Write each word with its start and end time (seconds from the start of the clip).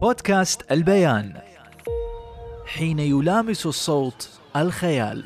بودكاست 0.00 0.72
البيان. 0.72 1.40
حين 2.66 2.98
يلامس 2.98 3.66
الصوت 3.66 4.30
الخيال. 4.56 5.24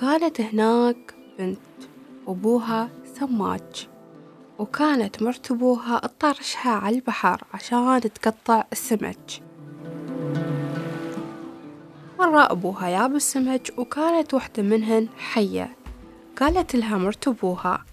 كانت 0.00 0.40
هناك 0.40 1.14
بنت 1.38 1.58
أبوها 2.28 2.88
سماج 3.20 3.88
وكانت 4.58 5.22
مرت 5.22 5.50
أبوها 5.50 5.98
تطرشها 5.98 6.70
على 6.70 6.96
البحر 6.96 7.42
عشان 7.54 8.00
تقطع 8.00 8.64
السمك 8.72 9.42
مرة 12.18 12.52
أبوها 12.52 12.90
جاب 12.90 13.14
السمك 13.14 13.74
وكانت 13.78 14.34
وحدة 14.34 14.62
منهن 14.62 15.08
حية. 15.18 15.76
قالت 16.40 16.76
لها 16.76 16.98
مرت 16.98 17.28
أبوها 17.28 17.84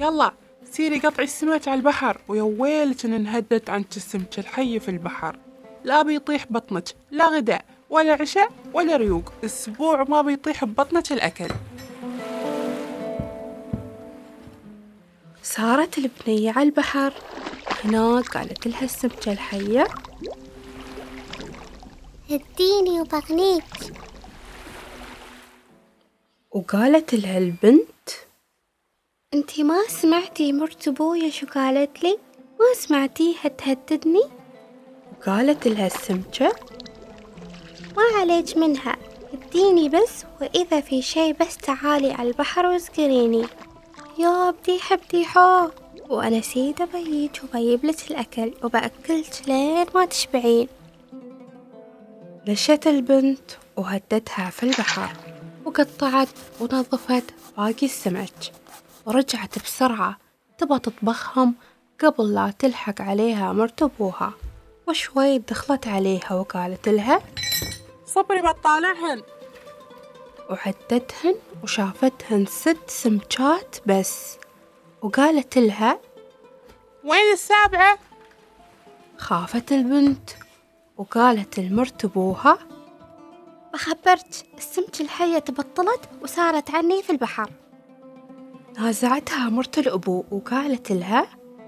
يلا 0.00 0.32
سيري 0.72 0.98
قطعي 0.98 1.24
السمك 1.24 1.68
على 1.68 1.78
البحر 1.78 2.20
ويا 2.28 2.42
ويلك 2.42 3.04
إن 3.04 3.12
انهدت 3.12 3.70
عنك 3.70 3.96
السمك 3.96 4.38
الحي 4.38 4.80
في 4.80 4.88
البحر. 4.88 5.38
لا 5.84 6.02
بيطيح 6.02 6.46
بطنك 6.50 6.88
لا 7.10 7.28
غداء 7.28 7.64
ولا 7.90 8.12
عشاء 8.12 8.48
ولا 8.74 8.96
ريوق. 8.96 9.32
أسبوع 9.44 10.02
ما 10.02 10.22
بيطيح 10.22 10.64
ببطنك 10.64 11.12
الأكل. 11.12 11.48
صارت 15.42 15.98
البنية 15.98 16.52
على 16.52 16.62
البحر. 16.62 17.12
هناك 17.84 18.36
قالت 18.36 18.66
لها 18.66 18.84
السمكة 18.84 19.32
الحية. 19.32 19.86
هديني 22.30 23.00
وبغنيك. 23.00 23.64
وقالت 26.50 27.14
لها 27.14 27.38
البنت 27.38 27.91
انتي 29.34 29.62
ما 29.62 29.82
سمعتي 29.88 30.52
مرت 30.52 30.88
ابويا 30.88 31.30
شو 31.30 31.46
قالت 31.46 32.02
لي؟ 32.02 32.18
ما 32.60 32.74
سمعتيها 32.76 33.48
تهددني 33.48 34.22
وقالت 35.20 35.68
لها 35.68 35.86
السمكة؟ 35.86 36.52
ما 37.96 38.20
عليك 38.20 38.56
منها 38.56 38.96
اديني 39.32 39.88
بس 39.88 40.24
وإذا 40.40 40.80
في 40.80 41.02
شي 41.02 41.32
بس 41.32 41.56
تعالي 41.56 42.12
على 42.12 42.28
البحر 42.28 42.66
واسقريني. 42.66 43.46
يا 44.18 44.50
بديحة 44.50 44.96
بديحة 44.96 45.70
وأنا 46.08 46.40
سيدة 46.40 46.84
بيج 46.84 47.30
وبجيبلك 47.44 48.10
الأكل 48.10 48.52
وبأكلك 48.64 49.42
لين 49.46 49.86
ما 49.94 50.04
تشبعين. 50.04 50.68
نشت 52.48 52.86
البنت 52.86 53.50
وهدتها 53.76 54.50
في 54.50 54.62
البحر. 54.62 55.16
وقطعت 55.64 56.28
ونظفت 56.60 57.24
باقي 57.56 57.86
السمك. 57.86 58.61
ورجعت 59.06 59.58
بسرعة. 59.58 60.18
تبى 60.58 60.78
تطبخهم؟ 60.78 61.54
قبل 62.04 62.34
لا 62.34 62.52
تلحق 62.58 63.00
عليها 63.00 63.52
مرت 63.52 63.82
أبوها 63.82 64.32
وشوي 64.88 65.38
دخلت 65.38 65.88
عليها 65.88 66.32
وقالت 66.32 66.88
لها 66.88 67.22
صبري 68.06 68.42
بطالعهن. 68.42 69.22
وعدتهن 70.50 71.34
وشافتهن 71.62 72.46
ست 72.46 72.90
سمكات 72.90 73.76
بس. 73.86 74.36
وقالت 75.02 75.58
لها 75.58 76.00
وين 77.04 77.32
السابعة؟ 77.32 77.98
خافت 79.16 79.72
البنت. 79.72 80.30
وقالت 80.96 81.60
لمرت 81.60 82.04
أبوها 82.04 82.58
بخبرت 83.74 84.44
السمك 84.58 85.00
الحية 85.00 85.38
تبطلت 85.38 86.00
وسارت 86.22 86.70
عني 86.70 87.02
في 87.02 87.12
البحر. 87.12 87.50
نازعتها 88.78 89.48
مرت 89.48 89.78
الأبو 89.78 90.24
وقالت 90.30 90.92
لها 90.92 91.26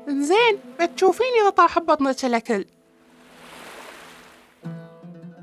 زين 0.08 0.58
بتشوفيني 0.80 1.40
إذا 1.42 1.50
طاح 1.50 1.78
ببطنك 1.78 2.24
الأكل. 2.24 2.64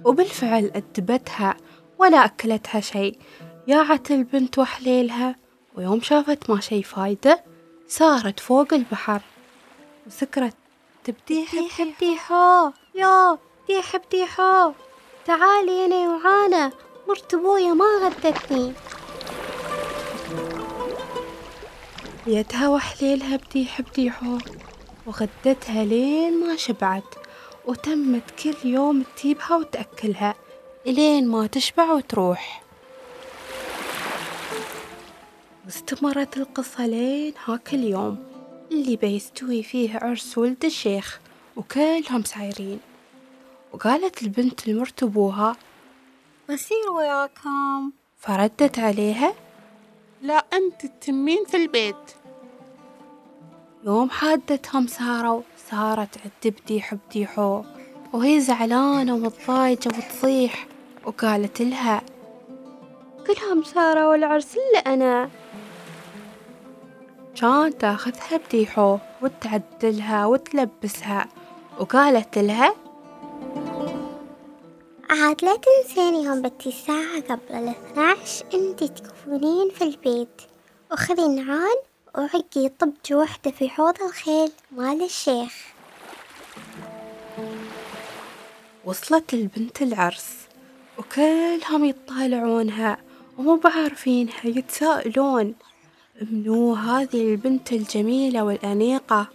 وبالفعل 0.05 0.71
أدبتها 0.75 1.57
ولا 1.97 2.25
أكلتها 2.25 2.81
شيء. 2.81 3.19
ياعت 3.67 4.11
البنت 4.11 4.59
وحليلها 4.59 5.35
ويوم 5.75 6.01
شافت 6.01 6.49
ما 6.49 6.59
شي 6.59 6.83
فايدة 6.83 7.43
صارت 7.87 8.39
فوق 8.39 8.73
البحر. 8.73 9.21
وسكرت 10.07 10.55
تبديح 11.03 11.55
بديحة 11.81 12.73
يا 12.95 13.37
بديحة 13.63 13.99
بديحة 13.99 14.73
تعالي 15.25 15.85
أنا 15.85 16.09
وعانة 16.09 16.71
مرت 17.07 17.33
أبويا 17.33 17.73
ما 17.73 17.85
غدتني. 18.01 18.73
يدها 22.27 22.69
وحليلها 22.69 23.37
بديح 23.37 23.81
بديحو 23.81 24.37
وغدتها 25.05 25.85
لين 25.85 26.39
ما 26.39 26.55
شبعت 26.55 27.15
وتمت 27.65 28.31
كل 28.43 28.55
يوم 28.63 29.03
تجيبها 29.17 29.55
وتأكلها 29.55 30.35
إلين 30.87 31.27
ما 31.27 31.47
تشبع 31.47 31.91
وتروح. 31.91 32.63
واستمرت 35.65 36.37
القصة 36.37 36.85
لين 36.85 37.33
هاك 37.45 37.73
اليوم 37.73 38.23
اللي 38.71 38.95
بيستوي 38.95 39.63
فيه 39.63 39.97
عرس 39.97 40.37
ولد 40.37 40.65
الشيخ 40.65 41.19
وكلهم 41.55 42.23
سايرين. 42.23 42.79
وقالت 43.73 44.23
البنت 44.23 44.67
لمرت 44.67 45.03
أبوها 45.03 45.55
بصير 46.49 46.91
وياكم. 46.91 47.91
فردت 48.19 48.79
عليها 48.79 49.33
لا 50.21 50.45
أنت 50.53 50.85
تتمين 50.85 51.45
في 51.45 51.57
البيت. 51.57 51.95
يوم 53.85 54.09
حادتهم 54.09 54.87
ساروا 54.87 55.41
صارت 55.69 56.17
عد 56.17 56.53
بديح 56.53 56.93
بديحو 56.93 57.63
وهي 58.13 58.39
زعلانة 58.39 59.15
ومتضايجة 59.15 59.87
وتصيح 59.87 60.67
وقالت 61.05 61.61
لها 61.61 62.01
كلهم 63.27 63.63
ساروا 63.63 64.15
العرس 64.15 64.55
إلا 64.55 64.93
أنا. 64.93 65.29
كان 67.35 67.77
تاخذها 67.77 68.39
بديحو 68.47 68.97
وتعدلها 69.21 70.25
وتلبسها 70.25 71.27
وقالت 71.79 72.37
لها 72.37 72.75
عاد 75.11 75.45
لا 75.45 75.55
تنسين 75.55 76.15
يوم 76.15 76.41
بتي 76.41 76.69
الساعة 76.69 77.21
قبل 77.21 77.55
الاثناعش 77.55 78.43
انتي 78.53 78.87
تكونين 78.87 79.69
في 79.69 79.83
البيت. 79.83 80.41
وخذي 80.91 81.27
نعال 81.27 81.77
وعقي 82.15 82.69
طبج 82.79 83.13
وحدة 83.13 83.51
في 83.51 83.69
حوض 83.69 84.01
الخيل 84.01 84.51
مال 84.71 85.03
الشيخ. 85.03 85.53
وصلت 88.85 89.33
البنت 89.33 89.81
العرس 89.81 90.35
وكلهم 90.97 91.85
يطالعونها 91.85 92.97
ومو 93.37 93.55
بعارفينها 93.55 94.45
يتساءلون 94.45 95.55
منو 96.21 96.73
هذه 96.73 97.21
البنت 97.21 97.71
الجميلة 97.71 98.43
والأنيقة. 98.43 99.27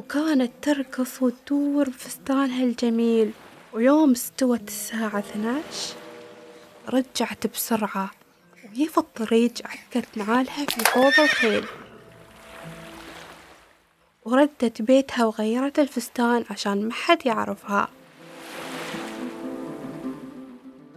وكانت 0.00 0.52
ترقص 0.62 1.22
وتدور 1.22 1.88
بفستانها 1.88 2.64
الجميل. 2.64 3.32
ويوم 3.74 4.10
استوت 4.10 4.68
الساعة 4.68 5.18
12 5.18 5.94
رجعت 6.88 7.46
بسرعة 7.46 8.10
وهي 8.64 8.86
في 8.88 8.98
الطريق 8.98 9.52
عكت 9.64 10.08
نعالها 10.16 10.66
في 10.66 10.88
حوض 10.88 11.20
الخيل. 11.20 11.64
وردت 14.24 14.82
بيتها 14.82 15.24
وغيرت 15.24 15.78
الفستان 15.78 16.44
عشان 16.50 16.88
ما 16.88 16.92
حد 16.92 17.26
يعرفها. 17.26 17.88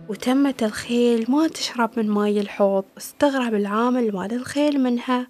وتمت 0.10 0.64
الخيل 0.64 1.32
ما 1.32 1.48
تشرب 1.48 1.90
من 1.98 2.10
ماي 2.10 2.42
الحوض 2.42 2.86
استغرب 2.98 3.54
العامل 3.54 4.16
مال 4.16 4.34
الخيل 4.34 4.84
منها. 4.84 5.28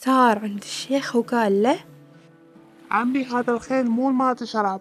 صار 0.00 0.38
عند 0.38 0.62
الشيخ 0.62 1.16
وقال 1.16 1.62
له 1.62 1.78
عمي 2.90 3.24
هذا 3.24 3.52
الخيل 3.52 3.86
مو 3.86 4.10
ما 4.10 4.32
تشرب. 4.32 4.80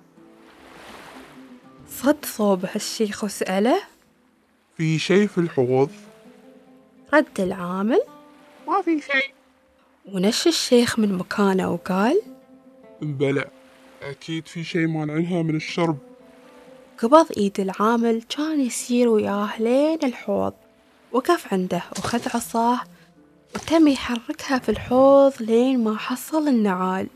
صد 2.04 2.26
صوبه 2.26 2.70
الشيخ 2.76 3.24
وسأله 3.24 3.82
في 4.78 5.00
شي 5.00 5.28
في 5.28 5.38
الحوض؟ 5.38 5.90
رد 7.14 7.40
العامل 7.40 8.00
ما 8.68 8.82
في 8.82 9.02
شيء. 9.02 9.34
ونش 10.06 10.48
الشيخ 10.48 11.00
من 11.00 11.14
مكانه 11.18 11.74
وقال 11.74 12.22
بلى 13.02 13.46
أكيد 14.04 14.48
في 14.48 14.64
شي 14.64 14.86
مانعنها 14.86 15.42
من 15.44 15.56
الشرب. 15.56 15.98
قبض 16.98 17.28
إيد 17.38 17.60
العامل 17.60 18.22
كان 18.30 18.62
يسير 18.62 19.08
وياه 19.08 19.62
لين 19.62 20.00
الحوض 20.04 20.54
وقف 21.12 21.54
عنده 21.54 21.84
وخذ 21.98 22.22
عصاه 22.36 22.80
وتم 23.56 23.88
يحركها 23.88 24.60
في 24.60 24.70
الحوض 24.70 25.34
لين 25.40 25.84
ما 25.84 25.98
حصل 25.98 26.48
النعال 26.48 27.08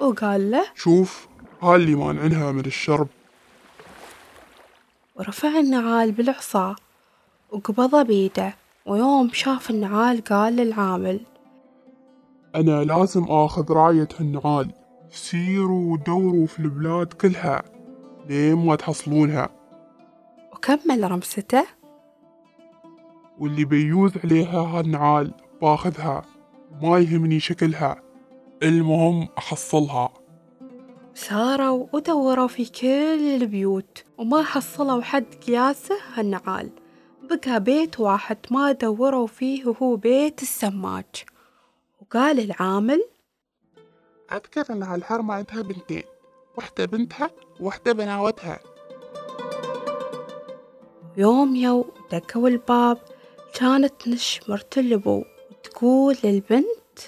وقال 0.00 0.50
له 0.50 0.64
شوف 0.74 1.28
ها 1.62 1.76
اللي 1.76 1.94
مانعنها 1.94 2.52
من 2.52 2.66
الشرب. 2.66 3.08
ورفع 5.18 5.58
النعال 5.58 6.12
بالعصا 6.12 6.76
وقبضه 7.52 8.02
بيده 8.02 8.54
ويوم 8.86 9.30
شاف 9.32 9.70
النعال 9.70 10.24
قال 10.24 10.56
للعامل 10.56 11.20
أنا 12.54 12.84
لازم 12.84 13.24
آخذ 13.24 13.72
راية 13.72 14.08
هالنعال 14.20 14.72
سيروا 15.10 15.92
ودوروا 15.92 16.46
في 16.46 16.58
البلاد 16.58 17.12
كلها 17.12 17.62
لين 18.28 18.54
ما 18.54 18.76
تحصلونها 18.76 19.48
وكمل 20.52 21.10
رمسته. 21.10 21.64
واللي 23.38 23.64
بيوز 23.64 24.12
عليها 24.24 24.60
هالنعال 24.60 25.32
باخذها 25.62 26.22
ما 26.82 26.98
يهمني 26.98 27.40
شكلها 27.40 28.02
المهم 28.62 29.28
أحصلها. 29.38 30.23
ساروا 31.14 31.86
ودوروا 31.92 32.46
في 32.48 32.64
كل 32.64 33.42
البيوت 33.42 34.04
وما 34.18 34.42
حصلوا 34.42 35.02
حد 35.02 35.34
قياسه 35.46 35.94
هالنعال. 36.14 36.70
بقى 37.22 37.60
بيت 37.60 38.00
واحد 38.00 38.38
ما 38.50 38.72
دوروا 38.72 39.26
فيه 39.26 39.66
وهو 39.66 39.96
بيت 39.96 40.42
السماج. 40.42 41.04
وقال 42.02 42.40
العامل 42.40 43.04
أذكر 44.32 44.72
أن 44.72 44.82
هالحرمة 44.82 45.34
عندها 45.34 45.62
بنتين 45.62 46.02
واحدة 46.56 46.84
بنتها 46.84 47.30
وواحدة 47.60 47.92
بناوتها 47.92 48.60
يوم 51.16 51.56
يو 51.56 51.86
دقوا 52.12 52.48
الباب 52.48 52.98
كانت 53.54 54.08
نش 54.08 54.40
مرت 54.48 54.78
الأبو 54.78 55.24
وتقول 55.50 56.16
للبنت 56.24 56.98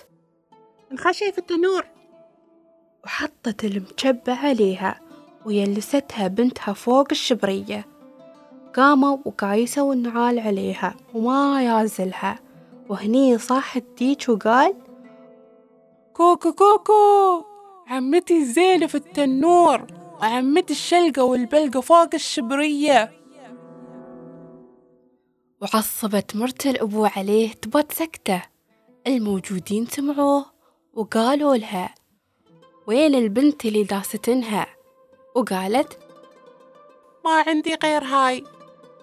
الخشي 0.93 1.33
في 1.33 1.39
التنور 1.39 1.85
وحطت 3.07 3.65
المجبة 3.65 4.35
عليها 4.35 5.01
ويلستها 5.45 6.29
بنتها 6.29 6.73
فوق 6.73 7.07
الشبرية. 7.11 7.87
قاموا 8.75 9.19
وقايسوا 9.25 9.95
النعال 9.95 10.39
عليها 10.39 10.97
وما 11.15 11.63
يازلها 11.63 12.39
وهني 12.89 13.39
صاح 13.39 13.77
الديك 13.77 14.29
وقال 14.29 14.75
كوكو 16.15 16.53
كوكو 16.53 17.45
عمتي 17.87 18.39
الزينة 18.39 18.87
في 18.87 18.95
التنور 18.95 19.87
وعمتي 20.21 20.73
الشلقة 20.73 21.25
والبلقة 21.25 21.81
فوق 21.81 22.15
الشبرية. 22.15 23.13
وعصبت 25.63 26.37
مرت 26.37 26.67
الأبو 26.67 27.05
عليه 27.05 27.53
تبت 27.53 27.93
سكتة. 27.93 28.43
الموجودين 29.07 29.87
سمعوه 29.87 30.47
وقالوا 30.95 31.57
لها 31.57 31.95
وين 32.87 33.15
البنت 33.15 33.65
اللي 33.65 33.83
داستنها 33.83 34.67
وقالت 35.35 35.99
ما 37.25 37.45
عندي 37.47 37.77
غير 37.83 38.05
هاي. 38.05 38.45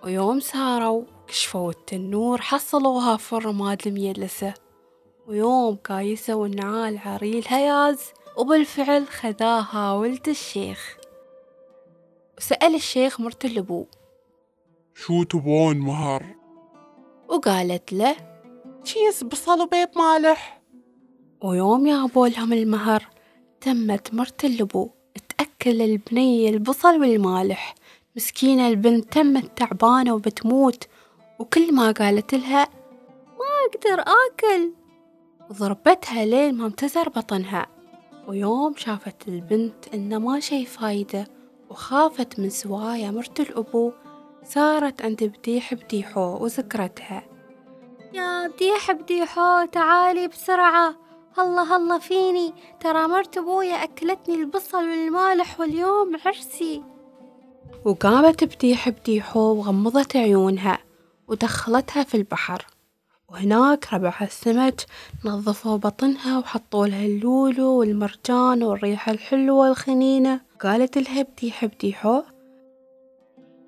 ويوم 0.03 0.39
ساروا 0.39 1.03
كشفوا 1.27 1.69
التنور 1.69 2.41
حصلوها 2.41 3.17
في 3.17 3.33
الرماد 3.33 3.87
الميلسة 3.87 4.53
ويوم 5.27 5.75
قايسوا 5.75 6.47
النعال 6.47 6.99
عريل 7.05 7.45
هياز 7.47 7.99
وبالفعل 8.37 9.07
خذاها 9.07 9.93
ولد 9.93 10.29
الشيخ. 10.29 10.97
وسأل 12.37 12.75
الشيخ 12.75 13.19
مرت 13.19 13.45
الأبو 13.45 13.85
شو 14.95 15.23
تبون 15.23 15.77
مهر؟ 15.77 16.35
وقالت 17.29 17.93
له 17.93 18.15
تشيز 18.83 19.23
بصل 19.23 19.61
وبيض 19.61 19.97
مالح. 19.97 20.61
ويوم 21.41 21.87
جابوا 21.87 22.27
لهم 22.27 22.53
المهر 22.53 23.12
تمت 23.63 24.13
مرت 24.13 24.45
الأبو 24.45 24.89
تأكل 25.37 25.81
البنية 25.81 26.49
البصل 26.49 27.01
والمالح. 27.01 27.75
مسكينة 28.15 28.67
البنت 28.67 29.13
تمت 29.13 29.57
تعبانة 29.57 30.13
وبتموت. 30.13 30.87
وكل 31.39 31.73
ما 31.73 31.91
قالت 31.91 32.35
لها 32.35 32.67
ما 33.39 33.45
أقدر 33.67 34.01
آكل. 34.01 34.71
ضربتها 35.53 36.25
لين 36.25 36.55
ما 36.55 36.65
امتزر 36.65 37.09
بطنها. 37.09 37.67
ويوم 38.27 38.73
شافت 38.77 39.27
البنت 39.27 39.87
إنه 39.93 40.17
ما 40.19 40.39
شي 40.39 40.65
فايدة. 40.65 41.27
وخافت 41.69 42.39
من 42.39 42.49
سوايا 42.49 43.11
مرت 43.11 43.39
الأبو. 43.39 43.91
صارت 44.45 45.01
عند 45.01 45.23
بديح 45.23 45.73
بديحو 45.73 46.43
وذكرتها. 46.43 47.23
يا 48.13 48.47
بديح 48.47 48.91
بديحو 48.91 49.65
تعالي 49.65 50.27
بسرعة. 50.27 51.02
هلا 51.37 51.61
هلا 51.61 51.99
فيني. 51.99 52.53
ترى 52.79 53.07
مرت 53.07 53.37
أبويا 53.37 53.83
أكلتني 53.83 54.35
البصل 54.35 54.77
والمالح 54.77 55.59
واليوم 55.59 56.17
عرسي. 56.25 56.83
وقامت 57.85 58.43
بديح 58.43 58.89
بديحو 58.89 59.39
وغمضت 59.39 60.15
عيونها 60.15 60.79
ودخلتها 61.27 62.03
في 62.03 62.17
البحر. 62.17 62.65
وهناك 63.29 63.93
ربعها 63.93 64.25
السمك 64.25 64.85
نظفوا 65.25 65.77
بطنها 65.77 66.39
وحطوا 66.39 66.87
لها 66.87 67.05
اللولو 67.05 67.67
والمرجان 67.67 68.63
والريحة 68.63 69.11
الحلوة 69.11 69.67
الخنينة. 69.67 70.41
قالت 70.61 70.97
لها 70.97 71.21
بديح 71.21 71.65
بديحو 71.65 72.21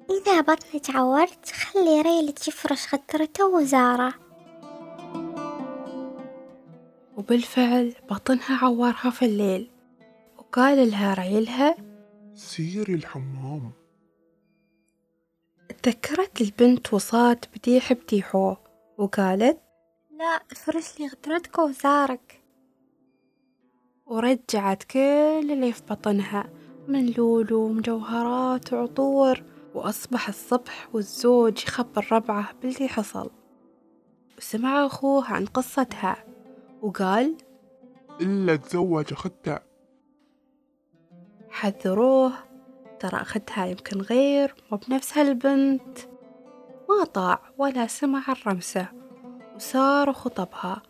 إذا 0.09 0.41
بطنك 0.41 0.95
عورت 0.95 1.51
خلي 1.51 2.01
ريلج 2.01 2.31
يفرش 2.31 2.87
غترته 2.87 3.45
وزاره. 3.47 4.24
وبالفعل 7.17 7.93
بطنها 8.09 8.65
عورها 8.65 9.09
في 9.09 9.25
الليل 9.25 9.71
وقال 10.37 10.91
لها 10.91 11.13
ريلها 11.13 11.75
سيري 12.35 12.93
الحمام. 12.93 13.71
تذكرت 15.83 16.41
البنت 16.41 16.93
وصات 16.93 17.45
بديح 17.55 17.93
بديحو 17.93 18.55
وقالت 18.97 19.59
لا 20.11 20.41
افرش 20.51 20.99
لي 20.99 21.07
غترتك 21.07 21.59
وزارك. 21.59 22.41
ورجعت 24.05 24.83
كل 24.83 25.51
اللي 25.51 25.73
في 25.73 25.81
بطنها 25.89 26.49
من 26.87 27.11
لولو 27.11 27.59
ومجوهرات 27.61 28.73
وعطور 28.73 29.43
وأصبح 29.73 30.27
الصبح 30.27 30.89
والزوج 30.93 31.63
يخبر 31.63 32.07
ربعه 32.11 32.53
باللي 32.61 32.87
حصل. 32.87 33.31
وسمع 34.37 34.85
أخوه 34.85 35.33
عن 35.33 35.45
قصتها. 35.45 36.34
وقال 36.85 37.37
إلا 38.21 38.55
تزوج 38.55 39.13
أختها 39.13 39.63
حذروه. 41.49 42.33
ترى 42.99 43.21
أخدها 43.21 43.65
يمكن 43.65 44.01
غير 44.01 44.55
مو 44.71 44.77
بنفس 44.77 45.17
هالبنت. 45.17 45.99
ما 46.89 47.03
طاع 47.03 47.41
ولا 47.57 47.87
سمع 47.87 48.23
الرمسة 48.29 48.87
وصار 49.55 50.13
خطبها. 50.13 50.81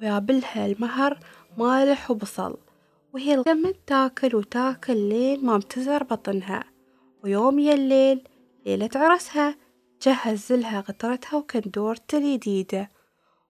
ويابلها 0.00 0.66
المهر 0.66 1.18
مالح 1.58 2.10
وبصل 2.10 2.56
وهي 3.12 3.34
الغمت 3.34 3.76
تاكل 3.86 4.36
وتاكل 4.36 4.96
لين 4.96 5.46
ما 5.46 5.54
امتزر 5.54 6.02
بطنها. 6.02 6.64
ويوم 7.24 7.58
يا 7.58 7.74
الليل 7.74 8.28
ليلة 8.66 8.90
عرسها 8.94 9.56
جهز 10.02 10.52
لها 10.52 10.80
غدرتها 10.80 11.36
وكندورته 11.36 12.18
الجديدة 12.18 12.90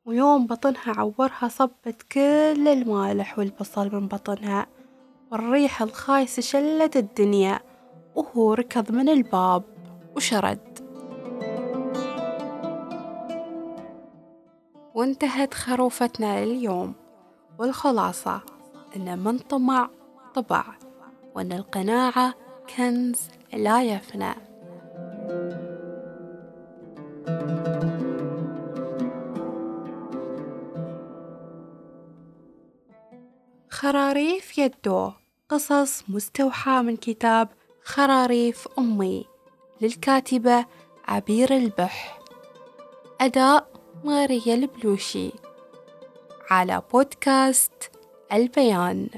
ويوم 0.07 0.47
بطنها 0.47 0.95
عورها 0.97 1.49
صبت 1.49 2.03
كل 2.13 2.69
المالح 2.69 3.39
والبصل 3.39 3.95
من 3.95 4.09
بطنها. 4.09 4.67
والريحة 5.33 5.85
الخايسة 5.85 6.43
شلت 6.43 6.97
الدنيا 6.97 7.61
وهو 8.15 8.55
ركض 8.55 8.93
من 8.93 9.09
الباب 9.09 9.63
وشرد. 10.17 10.79
وانتهت 14.95 15.55
خروفتنا 15.55 16.45
لليوم 16.45 16.95
والخلاصة 17.59 18.41
أن 18.97 19.19
من 19.19 19.39
طمع 19.39 19.91
طبع 20.35 20.65
وأن 21.35 21.53
القناعة 21.53 22.35
كنز 22.77 23.29
لا 23.53 23.83
يفنى. 23.83 24.35
خراريف 33.85 34.59
يدو. 34.59 35.13
قصص 35.49 36.05
مستوحاة 36.09 36.83
من 36.83 36.97
كتاب 36.97 37.49
خراريف 37.83 38.69
أمي. 38.79 39.25
للكاتبة 39.81 40.67
عبير 41.09 41.57
البح. 41.57 42.19
أداء 43.21 43.71
ماريا 44.05 44.55
البلوشي. 44.55 45.31
على 46.51 46.83
بودكاست 46.93 47.91
البيان. 48.33 49.09